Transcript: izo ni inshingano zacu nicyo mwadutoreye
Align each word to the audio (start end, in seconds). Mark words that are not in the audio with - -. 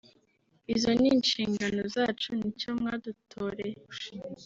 izo 0.75 0.91
ni 0.99 1.07
inshingano 1.15 1.81
zacu 1.95 2.29
nicyo 2.39 2.69
mwadutoreye 2.79 3.77